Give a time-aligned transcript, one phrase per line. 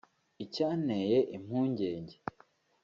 [0.43, 2.15] Icyanteye impungenge